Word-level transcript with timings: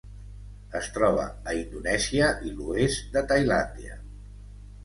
Es 0.79 0.87
troba 0.95 1.25
a 1.51 1.53
Indonèsia 1.59 2.31
i 2.49 2.57
l'oest 2.57 3.15
de 3.19 3.25
Tailàndia. 3.33 4.01